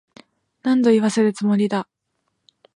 [0.63, 1.87] 何度言わせるつもりだ。